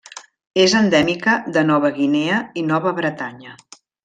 [0.61, 3.55] És endèmica de Nova Guinea i Nova Bretanya.